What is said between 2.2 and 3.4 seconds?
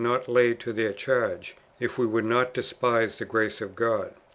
not despise tlie